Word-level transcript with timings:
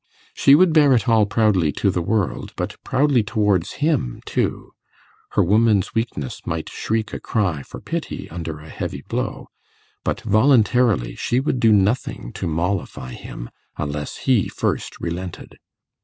She 0.33 0.55
would 0.55 0.73
bear 0.73 0.93
it 0.93 1.07
all 1.07 1.27
proudly 1.27 1.71
to 1.73 1.91
the 1.91 2.01
world, 2.01 2.53
but 2.55 2.75
proudly 2.83 3.21
towards 3.21 3.73
him 3.85 4.19
too; 4.25 4.71
her 5.33 5.43
woman's 5.43 5.93
weakness 5.93 6.41
might 6.43 6.69
shriek 6.71 7.13
a 7.13 7.19
cry 7.19 7.61
for 7.61 7.79
pity 7.79 8.27
under 8.31 8.57
a 8.57 8.67
heavy 8.69 9.03
blow, 9.07 9.49
but 10.03 10.21
voluntarily 10.21 11.13
she 11.13 11.39
would 11.39 11.59
do 11.59 11.71
nothing 11.71 12.31
to 12.33 12.47
mollify 12.47 13.11
him, 13.13 13.51
unless 13.77 14.17
he 14.25 14.47
first 14.49 14.99
relented. 14.99 15.59